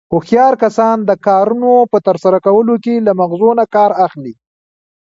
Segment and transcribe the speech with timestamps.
[0.13, 4.33] هوښیار کسان د کارنو په ترسره کولو کې له مغزو نه کار اخلي.